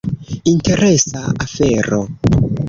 [0.53, 1.99] Interesa afero.